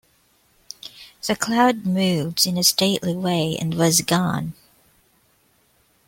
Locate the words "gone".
4.01-4.55